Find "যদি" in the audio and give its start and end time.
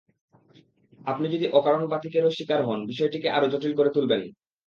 1.29-1.45